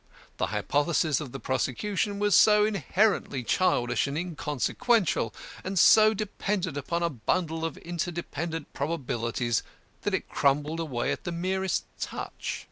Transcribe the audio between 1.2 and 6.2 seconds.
of the prosecution was so inherently childish and inconsequential, and so